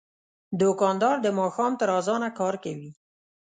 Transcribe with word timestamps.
دوکاندار 0.59 1.15
د 1.21 1.27
ماښام 1.39 1.71
تر 1.79 1.89
اذانه 1.99 2.29
کار 2.39 2.55
کوي. 2.63 2.91